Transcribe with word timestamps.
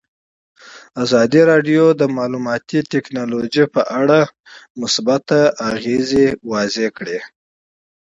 ازادي 1.03 1.41
راډیو 1.51 1.83
د 1.93 2.01
اطلاعاتی 2.25 2.79
تکنالوژي 2.93 3.65
په 3.75 3.81
اړه 4.01 4.19
مثبت 4.81 5.25
اغېزې 5.71 6.27
تشریح 6.39 6.89
کړي. 6.97 7.19